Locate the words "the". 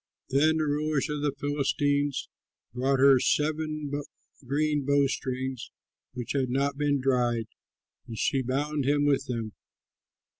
0.57-0.63, 1.21-1.31